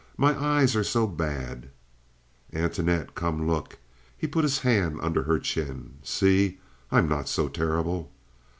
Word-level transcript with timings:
My 0.17 0.35
eyes 0.43 0.75
are 0.75 0.83
so 0.83 1.05
bad." 1.05 1.69
"Antoinette! 2.51 3.13
Come, 3.13 3.47
look!" 3.47 3.77
He 4.17 4.25
put 4.25 4.41
his 4.41 4.57
hand 4.61 4.97
under 5.03 5.21
her 5.21 5.37
chin. 5.37 5.99
"See, 6.01 6.57
I'm 6.91 7.07
not 7.07 7.29
so 7.29 7.47
terrible." 7.47 8.11